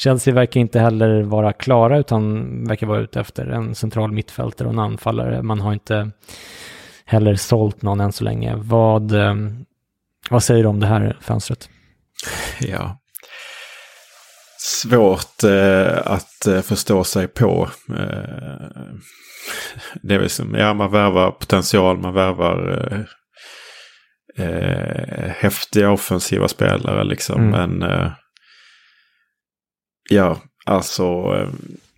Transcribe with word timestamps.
Chelsea 0.00 0.34
verkar 0.34 0.60
inte 0.60 0.80
heller 0.80 1.22
vara 1.22 1.52
klara 1.52 1.98
utan 1.98 2.64
verkar 2.64 2.86
vara 2.86 3.00
ute 3.00 3.20
efter 3.20 3.46
en 3.46 3.74
central 3.74 4.12
mittfältare 4.12 4.68
och 4.68 4.74
en 4.74 4.80
anfallare. 4.80 5.42
Man 5.42 5.60
har 5.60 5.72
inte 5.72 6.10
heller 7.04 7.34
sålt 7.34 7.82
någon 7.82 8.00
än 8.00 8.12
så 8.12 8.24
länge. 8.24 8.54
Vad, 8.56 9.12
eh, 9.12 9.34
vad 10.30 10.42
säger 10.42 10.62
du 10.62 10.68
om 10.68 10.80
det 10.80 10.86
här 10.86 11.16
fönstret? 11.20 11.68
Ja, 12.60 13.00
svårt 14.58 15.44
eh, 15.44 15.98
att 16.04 16.46
eh, 16.46 16.60
förstå 16.60 17.04
sig 17.04 17.28
på. 17.28 17.68
Eh, 17.88 18.86
det 20.02 20.14
är 20.14 20.18
väl 20.18 20.30
som, 20.30 20.54
ja 20.54 20.74
man 20.74 20.90
värvar 20.90 21.30
potential, 21.30 21.98
man 21.98 22.14
värvar 22.14 22.88
eh, 24.36 24.46
eh 24.46 25.28
häftiga 25.28 25.90
offensiva 25.90 26.48
spelare 26.48 27.04
liksom. 27.04 27.40
Mm. 27.40 27.70
Men 27.70 27.90
eh, 27.90 28.12
ja, 30.10 30.36
alltså. 30.66 31.02
Eh, 31.04 31.48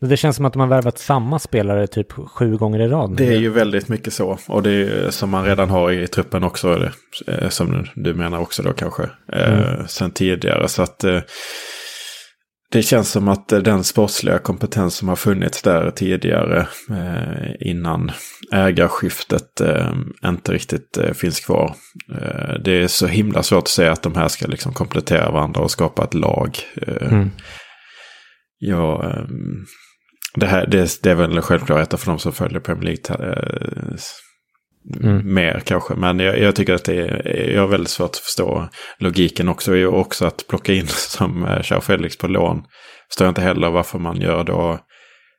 det 0.00 0.16
känns 0.16 0.36
som 0.36 0.44
att 0.44 0.52
de 0.52 0.60
har 0.60 0.66
värvat 0.66 0.98
samma 0.98 1.38
spelare 1.38 1.86
typ 1.86 2.12
sju 2.12 2.56
gånger 2.56 2.80
i 2.80 2.88
rad. 2.88 3.16
Det 3.16 3.26
är 3.26 3.38
ju 3.38 3.50
väldigt 3.50 3.88
mycket 3.88 4.12
så. 4.12 4.38
Och 4.48 4.62
det 4.62 4.70
är 4.70 5.10
som 5.10 5.30
man 5.30 5.44
redan 5.44 5.70
har 5.70 5.92
i 5.92 6.06
truppen 6.06 6.44
också. 6.44 6.88
Som 7.48 7.86
du 7.94 8.14
menar 8.14 8.38
också 8.38 8.62
då 8.62 8.72
kanske. 8.72 9.02
Mm. 9.32 9.88
Sen 9.88 10.10
tidigare. 10.10 10.68
Så 10.68 10.82
att 10.82 11.04
det 12.72 12.82
känns 12.82 13.10
som 13.10 13.28
att 13.28 13.48
den 13.48 13.84
sportsliga 13.84 14.38
kompetens 14.38 14.94
som 14.94 15.08
har 15.08 15.16
funnits 15.16 15.62
där 15.62 15.90
tidigare 15.90 16.66
eh, 16.90 17.68
innan 17.70 18.12
ägarskiftet 18.52 19.60
eh, 19.60 19.92
inte 20.24 20.52
riktigt 20.52 20.96
eh, 20.96 21.12
finns 21.12 21.40
kvar. 21.40 21.74
Eh, 22.14 22.54
det 22.64 22.82
är 22.82 22.86
så 22.86 23.06
himla 23.06 23.42
svårt 23.42 23.62
att 23.62 23.68
säga 23.68 23.92
att 23.92 24.02
de 24.02 24.14
här 24.14 24.28
ska 24.28 24.46
liksom 24.46 24.72
komplettera 24.72 25.30
varandra 25.30 25.60
och 25.60 25.70
skapa 25.70 26.04
ett 26.04 26.14
lag. 26.14 26.58
Eh, 26.86 27.12
mm. 27.12 27.30
Ja, 28.64 29.04
ehm, 29.04 29.64
det, 30.34 30.46
här, 30.46 30.66
det, 30.66 31.02
det, 31.02 31.10
är 31.10 31.14
väl 31.14 31.36
en 31.36 31.42
självklarhet 31.42 32.00
för 32.00 32.06
de 32.06 32.18
som 32.18 32.32
följer 32.32 32.60
Premier 32.60 32.84
League 32.84 33.28
eh, 33.28 33.96
Mm. 35.02 35.34
Mer 35.34 35.62
kanske, 35.64 35.94
men 35.94 36.18
jag, 36.18 36.38
jag, 36.38 36.56
tycker 36.56 36.74
att 36.74 36.84
det 36.84 36.94
är, 36.94 37.50
jag 37.50 37.60
har 37.60 37.68
väldigt 37.68 37.90
svårt 37.90 38.10
att 38.10 38.16
förstå 38.16 38.68
logiken 38.98 39.48
också. 39.48 39.76
Är 39.76 39.86
också 39.86 40.26
att 40.26 40.44
plocka 40.48 40.72
in 40.72 40.86
som 40.88 41.58
Chao 41.62 41.76
eh, 41.76 41.82
Felix 41.82 42.18
på 42.18 42.26
lån. 42.26 42.62
Förstår 43.08 43.24
jag 43.24 43.30
inte 43.30 43.40
heller 43.40 43.70
varför 43.70 43.98
man 43.98 44.20
gör 44.20 44.44
då. 44.44 44.78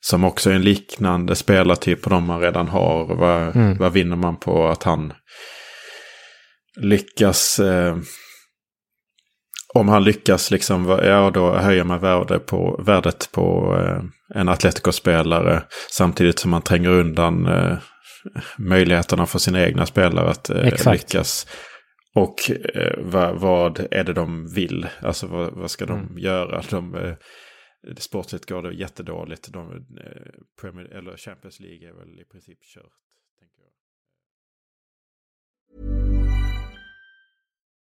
Som 0.00 0.24
också 0.24 0.50
är 0.50 0.54
en 0.54 0.62
liknande 0.62 1.34
spelartyp 1.34 2.02
på 2.02 2.10
de 2.10 2.24
man 2.24 2.40
redan 2.40 2.68
har. 2.68 3.16
Vad, 3.16 3.56
mm. 3.56 3.78
vad 3.78 3.92
vinner 3.92 4.16
man 4.16 4.36
på 4.36 4.66
att 4.66 4.82
han 4.82 5.12
lyckas... 6.80 7.58
Eh, 7.58 7.96
om 9.76 9.88
han 9.88 10.04
lyckas 10.04 10.50
liksom, 10.50 10.88
ja 10.88 11.30
då 11.30 11.56
höjer 11.56 11.84
man 11.84 12.00
värde 12.00 12.38
på, 12.38 12.82
värdet 12.86 13.28
på 13.32 13.76
eh, 13.78 14.02
en 14.40 14.48
Atletico-spelare. 14.48 15.62
Samtidigt 15.90 16.38
som 16.38 16.50
man 16.50 16.62
tränger 16.62 16.90
undan 16.90 17.46
eh, 17.46 17.78
möjligheterna 18.58 19.26
för 19.26 19.38
sina 19.38 19.66
egna 19.66 19.86
spelare 19.86 20.30
att 20.30 20.50
eh, 20.50 20.92
lyckas. 20.92 21.46
Och 22.14 22.50
eh, 22.50 22.94
vad, 22.98 23.40
vad, 23.40 23.86
är 23.90 24.04
det 24.04 24.12
de 24.12 24.54
vill? 24.54 24.86
Alltså 25.00 25.26
vad, 25.26 25.52
vad 25.52 25.70
ska 25.70 25.86
de 25.86 26.00
mm. 26.00 26.18
göra? 26.18 26.62
De, 26.70 26.94
eh, 26.94 27.14
sportsligt 27.96 28.48
går 28.48 28.62
det 28.62 28.74
jättedåligt. 28.74 29.52
De, 29.52 29.72
eh, 29.72 30.32
Premier, 30.60 30.86
eller 30.86 31.16
Champions 31.16 31.60
League 31.60 31.88
är 31.88 31.92
väl 31.92 32.20
i 32.20 32.24
princip 32.24 32.58
kört. 32.74 32.92